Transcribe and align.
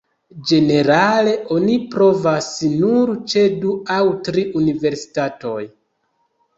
Ĝenerale 0.51 1.33
oni 1.57 1.75
provas 1.93 2.49
nur 2.79 3.13
ĉe 3.35 3.47
du 3.61 3.77
aŭ 4.01 4.03
tri 4.27 4.49
universitatoj. 4.65 5.57